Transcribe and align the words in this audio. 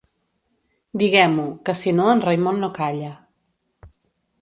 Diguem-ho, 1.01 1.45
que 1.69 1.77
si 1.83 1.95
no 2.01 2.09
en 2.17 2.25
Raimon 2.29 2.61
no 2.65 2.73
calla. 2.83 3.15